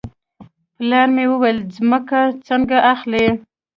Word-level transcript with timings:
پلار 0.75 1.07
مې 1.15 1.25
وویل 1.31 1.57
ځمکه 1.77 2.19
څنګه 2.47 2.77
اخلې. 2.93 3.25